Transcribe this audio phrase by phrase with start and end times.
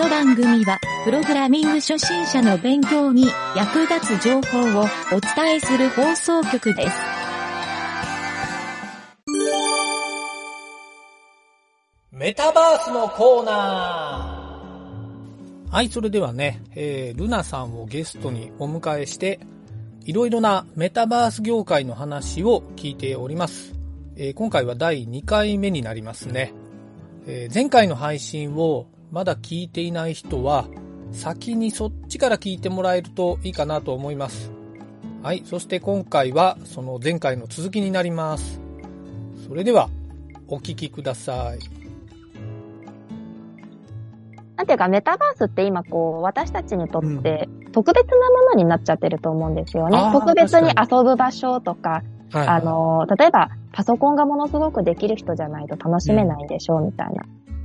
[0.00, 6.96] の番組は、プログラミング初心者の勉強に役立つ情報をお伝えする放送局です。
[12.12, 19.38] メタバースのコーナーはい、それではね、えー、ルナさんをゲストにお迎えして、
[20.06, 23.74] いろいろなメタバース業界の話を聞いております。
[24.16, 26.54] えー、今回は第2回目になりますね。
[27.26, 30.66] えー、前回の配信をまだ聞いていない人は、
[31.12, 34.52] 先にそっちから聞いてもらえるといいかなと思います。
[35.22, 35.42] はい。
[35.44, 38.60] そして今回はその前回の続きになります。
[39.46, 39.88] それでは、
[40.46, 41.58] お聞きください。
[44.56, 49.98] なんていうか、メタバースって今こう、私たちにとって特別なものになっちゃってると思うんですよね。
[49.98, 57.24] うん、特別に遊ぶ場所とか、はいはい、あの、例えばパソコンがものすごくできる人じゃないと楽しめないでしょう、みたいな。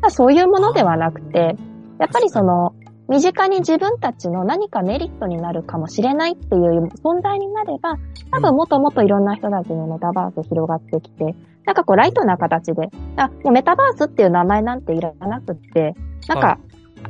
[0.10, 1.56] そういうものではなくて、
[2.00, 2.74] やっぱりその、
[3.08, 7.98] 身近に自分たちの何かメリットになるかもしれないっていう存在になれば、
[8.32, 15.96] 多分もっともっといろんな人たちにメタバース広がってきて、なんかこうライトな形で、あ、もうメタバースっていう名前なんていらなくって、
[16.28, 16.60] なんか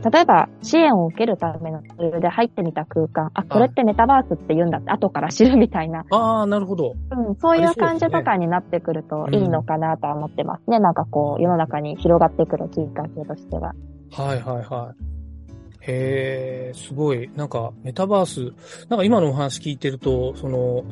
[0.03, 6.05] 例えば、支援を受けるためのツールで入ってみた空間、あ、これってメタバースって言うんだって後から知るみたいな。
[6.11, 6.93] ああ、なるほど。
[7.11, 10.77] うん、そういう感じとかになってくるといいのかなとは思ってますね。
[10.77, 13.73] うん、なんかこう、世の中に広がってくるきっかけとしては。
[14.11, 15.15] はいはいはい。
[15.87, 17.29] へえ、すごい。
[17.35, 18.53] なんか、メタバース、
[18.89, 20.83] なんか今のお話聞いてると、その、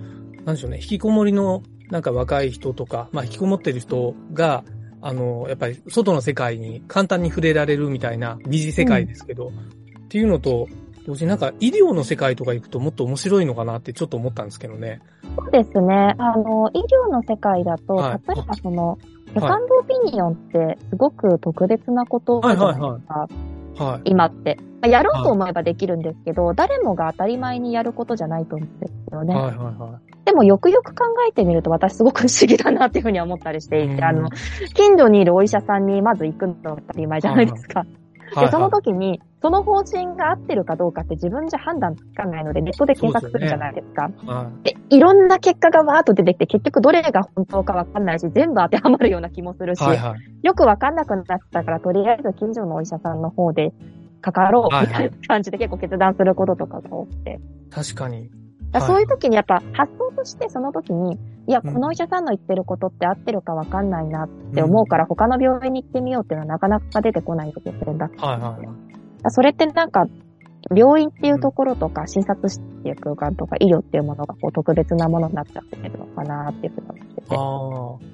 [0.46, 4.64] なんでしょうね、引きこもりのなんか若い人とか、まあ引きこもってる人が、
[5.06, 10.68] あの、やっぱり外の世界に簡単に触れられるみたいな疑似世界ですけど、うん、っていうのと、
[11.06, 15.02] 同時になんか医療の世界とか行くともっと面白いのかなってちょっと思ったんですけどね。
[15.36, 16.16] そうですね。
[16.18, 18.98] あの、医療の世界だと、はい、例えばその、
[19.34, 22.86] セカンドオピニオンってすごく特別なことじゃないですか。
[22.86, 24.58] はいはいはいはい、今って。
[24.88, 29.34] やろうと思えばできるんですけど、はい、誰もが当たり前にやることじゃないと思うんですよね。
[29.34, 30.26] はいはいはい。
[30.26, 34.30] でもよくよく考えてみると私すごく不思議だなっていうふうに思ったりしていて、うん、あの、
[34.74, 37.80] 近所にいるお医者さんにまず行くのが当たり前じゃないですか。
[37.80, 37.90] はい
[38.36, 44.08] はい、で、その時に、その方針が合ってるかどうかって自分じゃ判断つかないので、ネットで検索するじゃないですか。
[44.08, 53.74] で、ねはい、いろんな結果がわーっと出てきて、結局どれが本当かわかんないし、全部当てはまるような気もするし、はいはい、よくわかんなくなったから、とりあえず近所のお医者さんの方で
[54.22, 57.40] かかろうみたいな感じで結構決断することとかが多くて。
[57.72, 58.30] 確かに。
[58.80, 61.18] そういう時にやっぱ発想としてその時に、
[61.48, 68.18] いや、このお医者さんの言ってることって合ってるかわかんないなって思うから、他の病院に行ってみようっていうのはなかなか出てこないんですよ、それだけ。
[68.18, 69.32] はいはい。
[69.32, 70.08] それってなんか、
[70.76, 77.36] 病院っていうところとか、診察室っていう空間とか、医療っていうものがこう特別なものになっちゃってるのかなっていうふうに思ってて。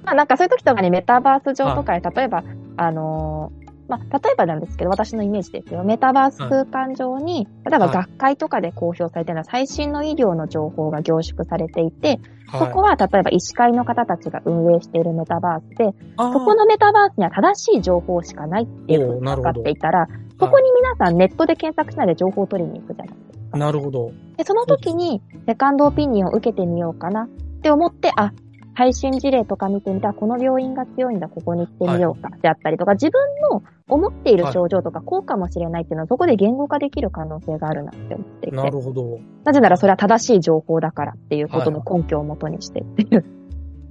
[0.02, 2.44] あまあなんかそういう時とかにメタバース上とかで、例えば、
[2.76, 3.52] あの
[3.90, 5.82] まあ、例えばなんですけど、私のイメージですよ。
[5.82, 12.20] メタバース空間上に、例えば学会とかで公表されているのは最新の医療の情報が凝縮されていて、
[12.52, 20.06] そこは例えば医師会の方たちが運営しているメタバースで、そこのメタバースには正しい情報しかないっていうふうに分かっていたら、
[20.40, 23.58] そこに皆さんネットで検索しないで情報を取りに行くじゃないですか。
[23.58, 24.12] なるほど。
[24.36, 27.28] で、その時に、セカンドオピニオンを受けてみようかなっ
[27.62, 28.32] て思って、あ、
[28.74, 33.20] 配信事例とか見てみたら、この病院が強いんだ、ここに行ってみようか、であったりとか、自分
[33.50, 38.56] の思っている症状とか、こうかもしれないっていうのは、そこで言語化できる可能性があるなって思っていて。
[38.56, 39.18] なるほど。
[39.44, 43.24] なぜならそれは正しい情報だからっていうことの根拠をもとにしてっていう。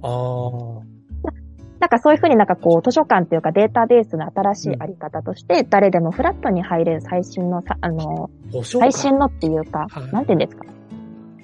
[0.02, 0.89] ああ。
[1.80, 8.30] なんかそういうふうになんかこう図書館っていうかデータベースの新しいあり方として、誰でもフラットに入れる最新のさ、あの、
[8.62, 10.66] 最新のっていうか、はい、なんて言うんですか？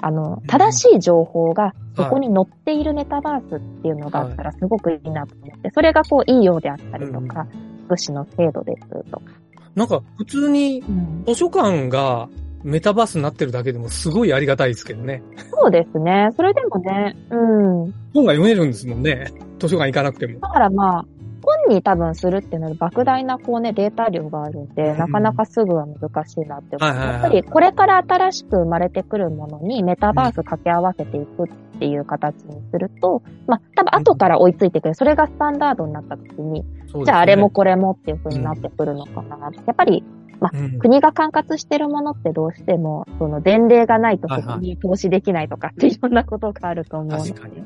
[0.02, 7.46] あの、正しい情報がそこに載っているメタバースっていうのがあったらすごくいいなと思って、それがこういいようであったりとか、
[7.86, 9.32] 福祉の制度ですとか。
[9.74, 10.82] なんか普通に
[11.26, 12.28] 図書館が
[12.64, 15.22] メタバースになってるだけでもすごいありがたいですけどね。
[15.50, 16.30] そうですね。
[16.36, 17.92] それでもね、うん。
[18.14, 19.32] 本が読めるんですもんね。
[19.58, 20.40] 図書館行かなくても。
[20.40, 21.04] だからまあ、
[21.42, 26.88] 本に多分するっていうのは莫大なこうね、データ量があるんで、うん、なかなかすぐは難しいなって思う。
[26.88, 34.94] やっぱりこれから新しく生まれてくるものにメタバース掛け合わせていくっていう形にすると、うん、まあ多分後から追いついてくる。
[34.96, 36.66] それがスタンダードになった時に、ね、
[37.04, 39.36] じゃああれもこれもっていう風になってくるのかな。
[39.36, 40.02] うん、やっぱり
[40.40, 47.30] まあ、うん、国が管轄してるものってどうしても、その伝令がないとそこに投資できないとかっていろんなことがあると思うので。
[47.30, 47.62] 確かに。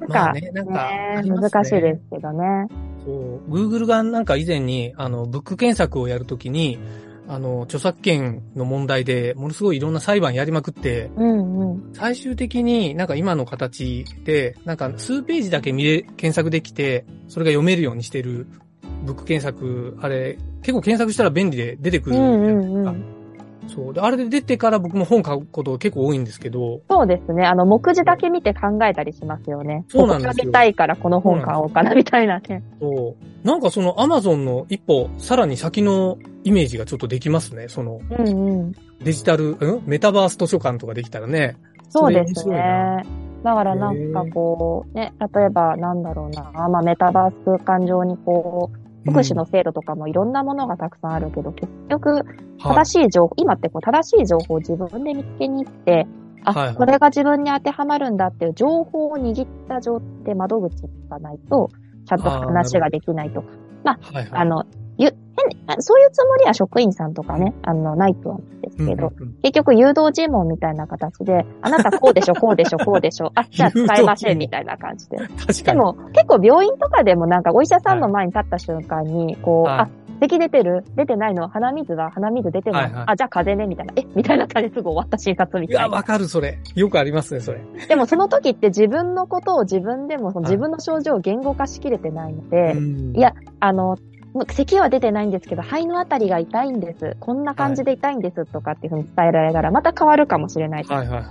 [0.00, 2.66] なんか、まあね、なんか、ね、難しいですけどね。
[3.04, 6.78] そう、Google がなんか以前に、あの、ブック検索をやるときに、
[7.28, 18.48] あの、著作権の問題で、ものすごいいろんな裁判やりまくって、うんうん、最終的になんか今の形で、なんか数ページだけ見れ、検索できて、それが読めるようにしてる
[19.02, 22.52] ブック検索、あれ、結構検索したら便利で出てくるじゃないですか。
[22.52, 23.04] うんうんうん
[23.68, 23.94] そう。
[23.94, 26.80] で、あれで出てから僕も本買うこと結構多いんですけど。
[26.90, 27.46] そうですね。
[27.46, 29.84] あの、目次だけ見て考えたりしますよね。
[29.88, 30.32] そうなんですよ。
[30.32, 32.62] 読みたいからこの本買おうかな、みたいなね。
[32.80, 33.46] そう。
[33.46, 37.68] なんかそのアマゾンの一歩、さらに先のイメージがちょっとできますね。
[37.68, 38.72] その、うんうん。
[39.02, 39.82] デジタル、うん？
[39.86, 41.56] メタバース図書館とかできたらね。
[41.88, 43.04] そうですね。
[43.44, 52.24] だからなんかこう、ね、例えばなんだろうな、まあメタバース空間上にこう、福祉の制度とかもいろんなものがたくさんあるけど、結局、
[52.58, 56.06] 正しい情報、はい、今ってこう正しい情報を自分で見つけに行って、
[56.44, 61.70] あ、はいはい、これが自分に当てはまるんだっていう情報を握った状態窓口がないと、
[62.06, 63.42] ちゃんと話ができないと。
[63.42, 63.48] か。
[63.84, 64.64] まあ、はいはい、あの、
[65.78, 75.18] そういうつもりは職員さんとかね、あの、ないとは思うんですけど、うんうん、結局誘導尋問みたいな形で、あなたこうでしょ、こうでしょ、こうでしょ、あ、じゃあ使えませんみたいな感じで。
[75.18, 75.62] 確かに。
[75.64, 79.88] でも、結構病院とかでもなんかお医者さんの前に立った瞬間に、こう、はい、あ、
[80.20, 80.84] 咳出てる？
[80.94, 81.48] 出てないの？
[81.48, 82.12] 鼻水は？
[82.12, 83.68] 鼻水出てない、はいはい、あ、じゃあ風邪ね？
[83.68, 83.92] みたいな。
[83.96, 84.06] え？
[84.14, 85.88] みたいな感じですぐ終わった診察みたいな。
[85.88, 86.60] いや、わかる、それ。
[86.76, 87.60] よくありますね、それ。
[87.88, 92.76] でもその時って自分のことを自分でも、その自分の症状を言語化しきれてないので、
[93.18, 93.98] いや、あの、
[94.48, 97.16] 咳は出てないんですけど、肺のあたりが痛いんです。
[97.20, 101.24] こんな感じで痛いんですとかっていうふうに伝えられながら、また変わるかもしれないはいはいはい。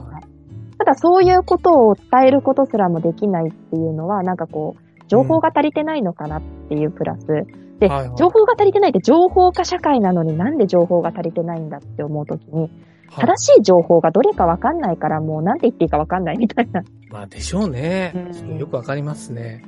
[0.78, 12.70] ただそういうことを伝えることすらもできないっていうのは、なんかこう、情報が足りてないのかなっていうプラス、うん、で、はいはい、情報が足りてないって情報化社会なのになんで情報が足りてないんだって思うときに、
[13.18, 16.82] 正しい情報がどれかわかんないからもうなんて言っていいかわかんないみたいな。
[17.10, 18.14] まあでしょうね。
[18.16, 19.66] うん、よくわかりますね。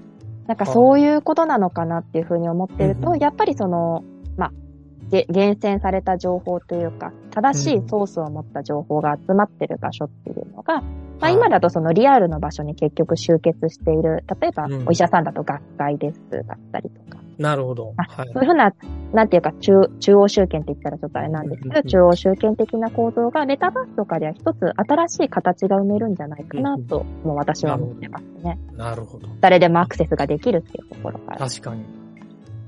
[0.47, 4.03] なんかそういうことなのかなっていうふうに思ってると、うん、やっぱりその、
[4.37, 4.51] まあ、
[5.29, 10.81] 厳選された情報というか、正しいソースを持った情報が集まってる場所っていうのが、うん、
[11.19, 17.93] まあ今だとそのリアルの場所に結局集結している、例えばお医者さんだと学会ですだったりとか、なるほど。
[17.97, 18.73] はい、そういうふうな、
[19.13, 28.59] なんていうか中、中央集権って言ったらちょっとあれなんですけど、中央集権的な構造がメタバースとかでは一つ新しい形が埋めるんじゃないかなと、もう私は思ってますね。
[28.75, 29.27] なるほど。
[29.41, 31.37] 誰でもアクセスができるっていうところから。
[31.37, 31.83] 確かに。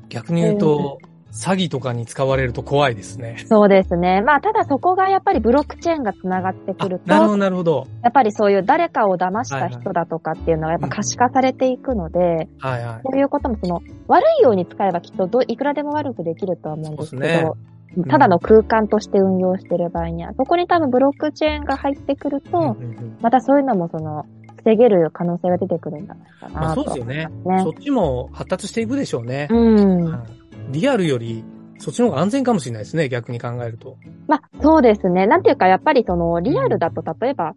[0.10, 3.44] 逆に言うと、えー詐欺とかに使われると怖いですね。
[3.48, 4.22] そうですね。
[4.22, 7.10] まあ、ただそこがやっぱりブロックチェーンが繋がってくると。
[7.10, 7.88] なるほど、なるほど。
[8.04, 12.20] やっぱりそういう誰かを騙した人だとかっていうのはやっぱ可視化されていくので、
[12.60, 13.02] はいはい。
[13.04, 17.52] そういうこともその、悪いように使えばきっとどいくらでも悪くできるとは思うんですけど、ね
[17.98, 22.78] うん、ただの空間として運用してる場合には、そこに多分ブロックチェーンが入ってくると、
[23.22, 24.26] またそういうのもその、
[24.66, 27.28] 防げる可能性が出てくるんじゃないかな、まあ、そうですよね。
[27.62, 29.48] そっちも発達していくでしょうね。
[29.52, 30.24] うん。
[30.70, 31.44] リアルより
[31.80, 33.98] そっちの方が安全かもしれないですね、逆に考えると。
[34.28, 35.28] まあ、そうですね。
[35.28, 37.54] なんていうか、やっぱりその、リアルだと、例えば、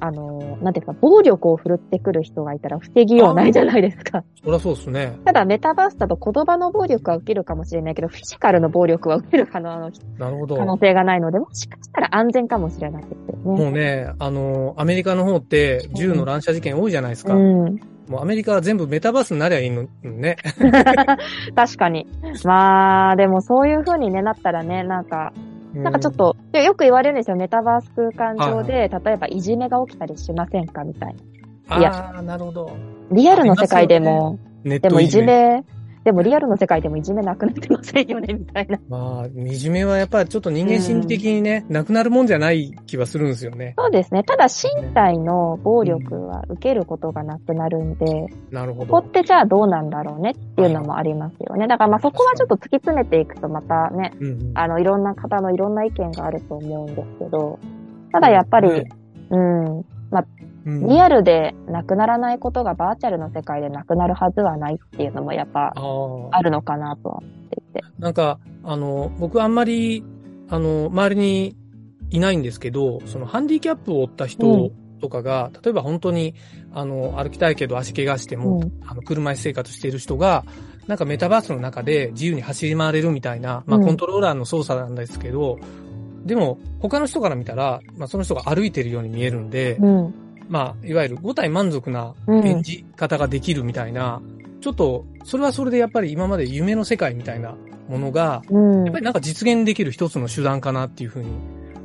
[0.00, 4.22] あの、なんていうか、暴力を振るってくる人がいたら防ぎようないじゃないですか。
[4.44, 5.18] そりゃそうですね。
[5.24, 13.64] ただ、メタバースだと言葉の暴力は受けるかもしれないけど、フィジカルの暴力は受ける可能なるほど可能性がないので、もしかしたら安全かもしれないですよね。
[13.64, 17.34] もうね、あの、アメリカの方って銃の乱射事件多いじゃないですか。
[17.34, 17.80] うん。
[18.08, 20.36] もうアメリカは全部メタバースになりゃいいのね。
[21.54, 22.06] 確かに。
[22.44, 25.32] まあ、でもそういう風にね、なったらね、なんか、
[25.74, 27.36] なんかちょっと、よく言われるんですよ。
[27.36, 31.14] メタバース空間上で、例えばいじめが起きたりしませんかみたい
[31.68, 31.78] な。
[31.78, 32.70] いや、なるほど。
[33.12, 35.64] リアルの世界でも、ね、でもいじめ、
[36.08, 38.80] でもリアルの世界でもいじめなくなってませんよね、みたいな。
[38.88, 43.74] まあ、いじめはやっぱりちょっと人間心理的にね、うん、なくなるもんじゃない気はするんですよね。
[43.76, 44.24] そうですね。
[44.24, 48.86] ただ身体の暴力は受けることがなくなるんで、うん、なるほど。
[48.86, 51.66] ここってじゃあどうなんだろうねっていうのもありますよね。
[51.66, 57.58] だからまあそこはちょっと突き詰めていくとまたね、うんうん、あの、いろんな方のいろんな意見があると思うんですけど、
[58.12, 58.70] ただやっぱり、
[59.28, 60.24] うん、まあ、
[60.88, 65.72] リアルでなくならないことがバーチャルの世界でなくなるはずはないっていうのもやっぱ
[66.30, 67.84] あるのかなとは思っていて。
[67.98, 70.04] なんか、あの、僕あんまり、
[70.50, 71.56] あの、周りに
[72.10, 74.70] いないんですけど、そのハンディキャップを負った人
[75.00, 76.34] とかが、うん、例えば本当に、
[76.72, 80.44] あの、歩きたいけど足怪我しても、うん、あの、車椅子生活している人が、
[80.86, 89.78] なんかメタバースの中で自由に走り回れるみたいな、まあコントローラーの操作なんですけど、うん、でも他の人から見たら、まあその人が歩いてるように見えるんで、
[90.48, 97.54] まあ、いわゆる5体満足な演じ方ができるみたいな、うん、ちょっと、それはそれでやっぱり今まで夢の世界みたいな
[97.88, 101.30] ものが、うん、やっぱりなんか実現できる一つの手段かなっていうふうに、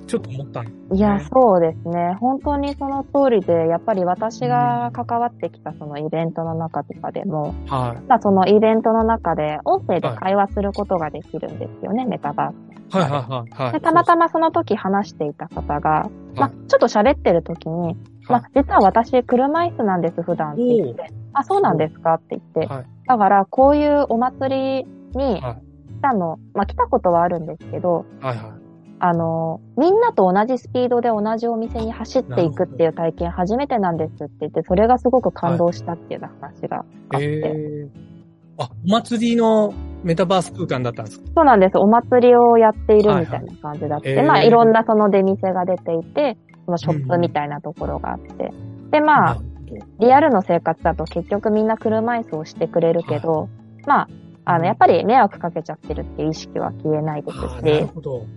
[0.07, 2.15] ちょっと思ったね、いや、そうですね。
[2.19, 8.01] 本当にその通りで、やっぱり私が関わってきたそのイベントの中とかでも、はい。
[8.07, 12.95] まあそのイベントの中で音声で会話することができるんですよね、はい、メタバース。
[12.95, 13.73] はいはいはい、はい。
[13.73, 17.95] で、たまたまその時話していた方が、まあちょっと喋ってる時に、
[18.27, 20.53] まあ、実は私、車椅子なんです、普段。
[20.53, 21.11] って言って。
[21.33, 22.13] あ、そうなんですか？
[22.15, 22.73] って言って。
[22.73, 25.43] はい、だから、こういうお祭りに、来
[26.01, 28.51] たの、まあ来たことはあるんですけど、はいはい。
[28.99, 37.17] あの、みんなと同じスピードで同じお店に走っていくっていう体験初めてなんですって言って、それがすごく感動したっていう話があって。
[37.17, 37.89] はい、え
[38.57, 41.25] あ、お祭りのメタバース空間だったんですか？
[41.35, 41.77] そうなんです。
[41.77, 48.45] お祭りをやっているみたいな感じだって、はいはい、まあいろんなその出店が出ていて、そのショップみたいなところがあって。
[48.45, 49.37] うん、で、まあ、
[49.99, 53.49] リアルの生活だと結局みんな車椅子をしてくれるけど、はい、
[53.85, 54.07] まあ、
[54.45, 57.87] あの、やっぱり迷惑かけちゃってるっていう意識は消えないですし、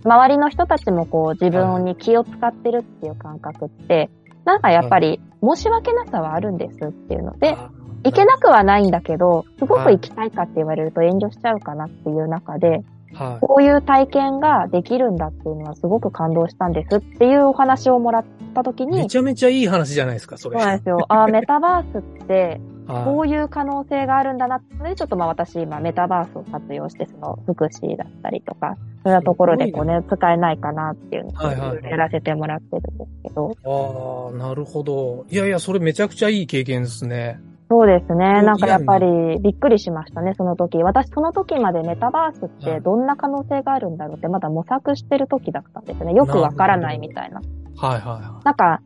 [0.03, 4.09] 周りの人たちもこう自分に気を使ってるっていう感覚って、
[4.45, 7.57] なんかやっぱり申し訳なさはあるんですっていうので、
[8.03, 12.83] 行けなくはないんだけど、すごく行きたいかって言われると遠慮しちゃうかなっていう中で、
[13.13, 18.99] はい、こういう体験ができるんだっていうのはすごく感動したんですっていうお話をもらった時に。
[18.99, 20.57] めちゃめちゃいい話じゃないですか、それ。
[20.59, 21.05] そうなんですよ。
[21.09, 33.51] あ メタバースって、こういう可能性があるんだなって、ちょっとまあ私今メタバースを活用して、その福祉だったりとか、そういうところでこうね、使えないかなっていうのをやらせてもらってるんですけど。
[33.65, 35.25] ああ、なるほど。
[35.29, 37.39] いやいや、それめちゃくちゃいい経験ですね。
[37.69, 38.41] そうですね。
[38.43, 39.05] なんかやっぱり
[39.41, 40.77] びっくりしましたね、その時。
[40.83, 46.13] 私その時までメタバースってどんな可能性があるんだろうってまだ模索してる時だったんですね。
[46.13, 47.41] よくわからないみたいな。
[47.75, 48.45] はいはいはい。
[48.45, 48.81] なんか、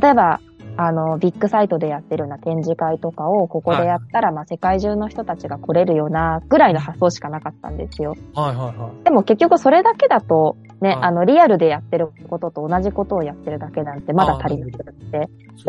[0.00, 0.40] 例えば、
[0.76, 8.14] あの、ビッグサイトでやってるような展示会とかをここでやったら、はい、まあ世界中の人たちが来れるようなぐらいの発想しかなかったんですよ。
[8.34, 9.04] はいはいはい。
[9.04, 15.28] でも結局それだけだと、ね、はい、あの、リアルでやってることと同じことをやってるだけなんてまだ足りなくって、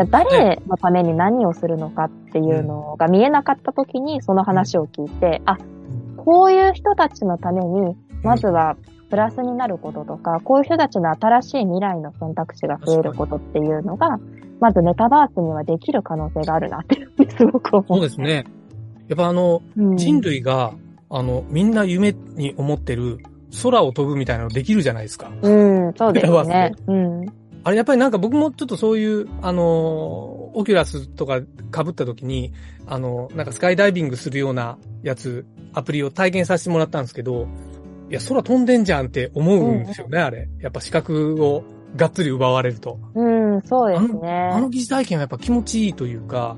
[0.10, 5.58] 誰のために何をするのかっていうのが見えなかった時にその話を聞いて、あ、
[6.18, 8.76] こういう人たちのために、まずは
[9.10, 14.20] プラスになることとか、こういう人たちの新しい未来の選択肢が増えることっていうのが、
[14.60, 17.86] まずメタバースにはできる可能性があるなってすごく思う。
[17.88, 18.46] そうですね。
[19.08, 20.74] やっぱあの、うん、人類が、
[21.10, 23.20] あの、みんな夢に思ってる
[23.64, 25.32] 空を飛ぶみたいなのできるじゃないですか。
[25.42, 26.74] うん、そうですね。
[26.88, 27.26] うん。
[27.64, 29.64] あれやっぱりなんか僕もちょっとそういう、あの、
[30.54, 32.54] オキュラスとか被った時に、
[32.86, 37.48] あの、なんかスカイダイビングするようなやつ、アプリを体験させてもらったんですけど、
[38.10, 40.50] いや、空飛んでんじゃんって思うんですよね、うん、あれ。
[40.62, 41.64] やっぱ視覚を
[41.96, 43.00] がっつり奪われると。
[43.16, 44.50] うん、そうですね。
[44.54, 46.58] あの疑似体験はやっぱ気持ちいいというか、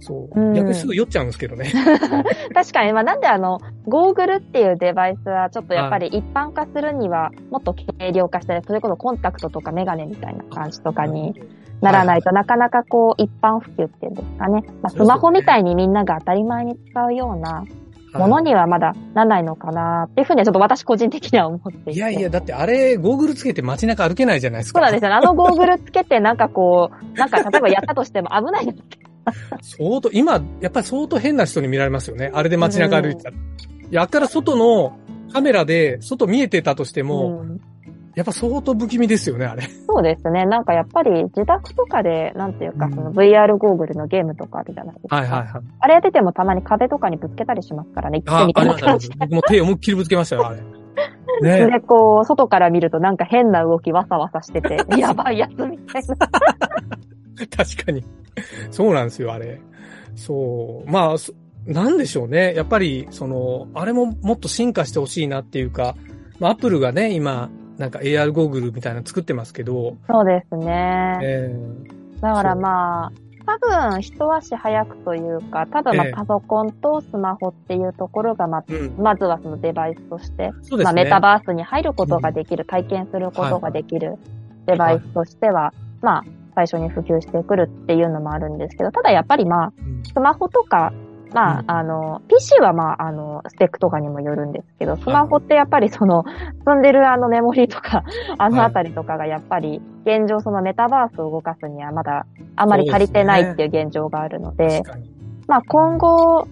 [0.00, 0.40] そう。
[0.40, 1.72] うん、逆にすぐ酔っちゃうんですけどね。
[2.54, 11.34] 確かに、まあなんであの、ゴーグルっていうデバイスはちょっとやっぱり一般化するにはもっと軽量化して、それこそコンタクトとかメガネみたいな感じとかに
[11.80, 14.64] ならないと、なかなかこう一般普及っていうんですかね。
[14.82, 17.64] まあスマホみたいにみんなが当たり前に使うような、
[18.12, 21.92] ものにはまだならないのかなっていうふうにはちょっと私個人的には思っていて。
[21.92, 24.80] いやいや、だってあれ、ゴーグルつけて街中歩けないじゃないですか。
[24.80, 25.16] そうなんですよ、ね。
[25.16, 28.74] あのゴーグルつけてなんかこう、なんか例えばやったとしても危ない
[29.62, 32.30] 相当、今、やっぱり相当変な人に見られますよね。
[32.34, 33.36] あれで街中歩いてたら。
[33.36, 34.98] うん、やったら外の
[35.32, 37.60] カメラで外見えてたとしても、うん、
[38.14, 39.62] やっぱ相当不気味ですよね、あれ。
[39.86, 40.44] そうですね。
[40.44, 45.16] なんかやっぱり自宅とかで、なんていうか、その VR ゴーグルのゲームとかあるじゃないですか。
[45.16, 45.62] はいはいはい。
[45.78, 48.22] あれやっててもたまに壁とかにぶつけたりしますからね。
[48.26, 49.16] あ、ありました。
[49.18, 50.60] 僕も手思いっきりぶつけましたよ、あれ。
[51.42, 51.70] ね。
[51.70, 56.16] で、こう、外から見るとなんか変な動きわさわさしてて、 やばいやつみたいな。
[57.56, 58.04] 確かに。
[58.70, 59.60] そうなんですよ、あれ。
[60.14, 60.90] そう。
[60.90, 61.16] まあ、
[61.66, 62.54] なんでしょうね。
[62.54, 65.94] やっぱり、その、あれももっと進化してほしいなっていうか、
[66.38, 69.96] まあ、アップルがね、今、なんか AR ゴーグルみたいなの作ってますけど。
[70.06, 71.18] そうですね。
[71.22, 73.12] えー、だからまあ、
[73.46, 80.52] 多分一足早くというか、多分まあパソコンとスマホっていうところがま、えー、まずはそのデバイスとして、ね、
[80.84, 84.18] まあメタバースに入ることができる、うん、体験することができる
[84.66, 89.72] デバイスとしては、はい、まあ最初に普及してくるっていうのもあるんですけど、ただやっぱりまあ、
[90.12, 90.92] スマホとか、
[91.32, 96.24] まあ、あの、PC はまあ、あの、スペックとかにもよるんですけど、スマホってやっぱりその、
[96.66, 98.04] 積んでるあのメモリーとか、
[98.38, 104.82] あのあたりとかがやっぱり、現状そのメタバースを動かすにはまだあまり足りてないっていう現状があるので、
[105.46, 106.48] まあ今後、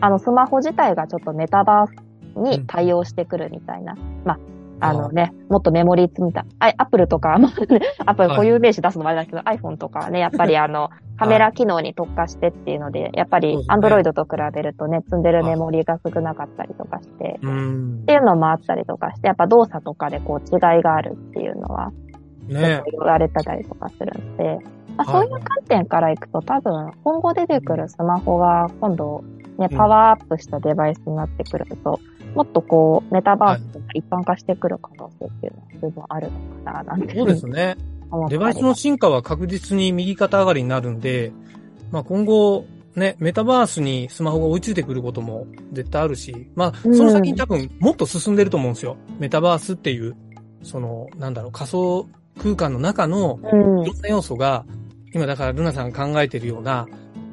[0.00, 4.38] あの、スマホ自体がちょっとメタバースに対応してくるみたいな、まあ、
[4.82, 6.44] あのね、もっとメモリー積みたい。
[6.60, 17.46] アップルとか、アップル固有名詞出すのもあれだけど、はい、iPhone とかね、やっぱりあの、 カメラ機能に特化してっていうので、やっぱり Android と比べるとね、積んでるメモリーが少なかったりとかして、って
[18.12, 21.92] いうのもあったりとかして、やっぱ動作とかでこう違いがあるっていうのは、
[22.48, 24.58] ね、言われたりとかするんで、
[24.96, 29.22] まあ、そういう観点からいくと多分、今後出てくるスマホが今度、
[29.58, 32.00] ね、パワーアップしたデバイスになってくると、
[32.34, 37.14] もっとこう、メタバースが一般化してくる可能性っていうのは十分あるのかな、なんて。
[37.16, 37.76] そうですね。
[38.28, 41.32] デバイスの進化は確実に右肩上がりになるんで、
[41.90, 48.96] まあ今後、ね、メタバースにスマホが追いついてくることも絶対あるし、まあ、その先に多分もっと進んでると思うんですよ。
[49.18, 50.14] メタバースっていう、
[50.62, 52.06] その、なんだろう、仮想
[52.38, 54.66] 空間の中のいろんな要素が、
[55.14, 56.86] 今だからルナさんが考えてるような、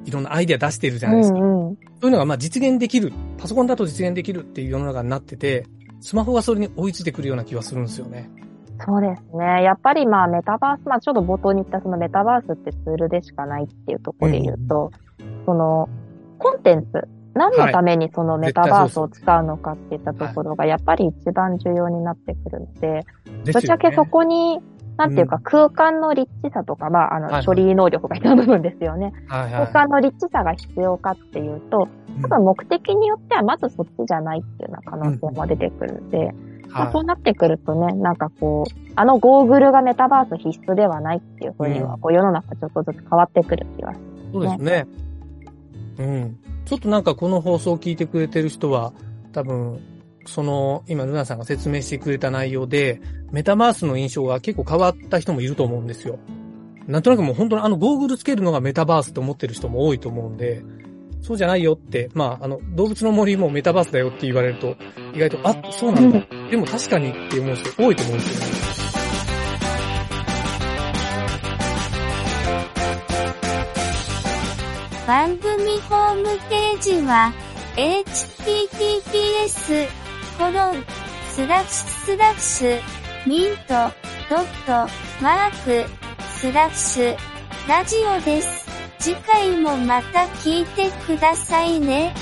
[0.06, 1.40] いろんなアイデア出してるじゃないですか。
[1.40, 5.66] うんうん、そういうのがまあ実現できる、パソコンだと実現できるっていう世の中になってて、
[6.02, 8.30] スマホがそれに追いついてくるような気がするんですよね。
[8.86, 9.64] そうですね。
[9.64, 15.90] やっぱりまあメタバース、まあちょっと冒頭に言ったそのメタバースってツールでしかないっていうところで言うと、うん、その
[16.38, 23.06] コンテンツ、何のためにそのメタバースを使うのかっていったところがやっぱり一番重要になってくるので、
[23.44, 24.60] ぶっちゃけそこに
[25.00, 29.14] なんていうか、空間の立地さとか、まあ、あの、処理能力が必要な部分ですよね。
[29.30, 31.88] 空間の立地さが必要かっていうと、
[32.22, 36.34] 多分目的によってはまずそっちじゃないっていうような可能性も出てくるんで、
[36.70, 44.88] まあ、そうなってくるとね、なんかこう、あのゴーグルがメタバース必須ではないっていうふうには、こう世の中ちょっとずつ変わってくる気がする、ね、そうですね。
[45.98, 46.38] うん。
[46.66, 48.94] ちょっとなんかこの放送を聞いてくれてる人は、
[49.34, 49.80] 多分、
[50.26, 56.20] その、今、ルナさんが説明してくれた内容で、メタバースの印象が結構変わった人もいると思うんですよ。
[56.88, 60.64] なんとなくもう本当にあのゴーグルつけるのがメタバースって思ってる人も多いと思うんで、
[61.22, 64.76] そうじゃないよって、まあ、あの、動物の森もメタバースだよって言われると、
[65.14, 66.26] 意外と、あ、そうなんだ。
[66.50, 68.80] でも確かにって思う人多いと思うんですよね。
[75.08, 77.34] 番組ホームページは、
[77.76, 78.30] https
[80.38, 80.84] コロン
[81.32, 82.80] スラッシュスラッシュ
[83.26, 83.74] ミント
[84.30, 84.72] ドット
[85.22, 85.90] マーク
[86.30, 87.18] スラッシュ
[87.68, 88.69] ラジオです。
[89.00, 92.14] 次回もまた聞いてくださいね。